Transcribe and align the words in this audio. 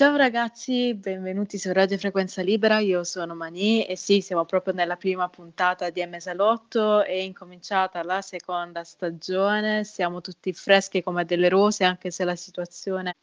Ciao 0.00 0.16
ragazzi, 0.16 0.94
benvenuti 0.94 1.58
su 1.58 1.70
Radio 1.74 1.98
Frequenza 1.98 2.40
Libera, 2.40 2.78
io 2.78 3.04
sono 3.04 3.34
Mani 3.34 3.84
e 3.84 3.96
sì, 3.98 4.22
siamo 4.22 4.46
proprio 4.46 4.72
nella 4.72 4.96
prima 4.96 5.28
puntata 5.28 5.90
di 5.90 6.02
M 6.02 6.16
Salotto, 6.16 7.04
è 7.04 7.12
incominciata 7.12 8.02
la 8.02 8.22
seconda 8.22 8.82
stagione, 8.82 9.84
siamo 9.84 10.22
tutti 10.22 10.54
freschi 10.54 11.02
come 11.02 11.26
delle 11.26 11.50
rose 11.50 11.84
anche 11.84 12.10
se 12.10 12.24
la 12.24 12.34
situazione 12.34 13.16